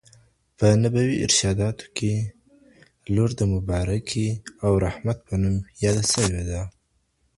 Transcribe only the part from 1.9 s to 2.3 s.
کي